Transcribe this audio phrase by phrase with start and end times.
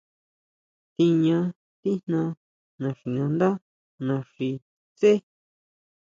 [0.95, 1.39] Tiña
[1.81, 2.21] tijna
[2.81, 3.49] naxinandá
[4.07, 4.51] naxi
[4.97, 5.11] tsé.